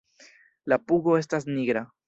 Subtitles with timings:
[0.73, 1.89] La pugo estas nigra.